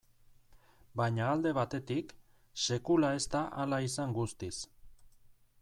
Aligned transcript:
Baina 1.01 1.27
alde 1.33 1.51
batetik, 1.57 2.15
sekula 2.65 3.13
ez 3.21 3.23
da 3.37 3.45
hala 3.61 3.81
izan 3.93 4.21
guztiz. 4.21 4.55